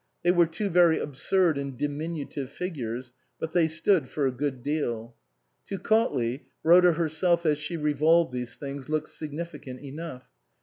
[0.23, 5.13] They were two very absurd and diminutive figures, but they stood for a good deal.
[5.67, 10.25] To Cautley, Rhoda herself as she revolved these things looked significant enough.